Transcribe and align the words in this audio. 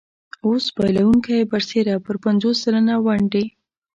اوس 0.47 0.65
بایلونکی 0.75 1.37
برسېره 1.51 1.95
پر 2.05 2.15
پنځوس 2.23 2.55
سلنه 2.63 2.95
ونډې. 3.05 3.45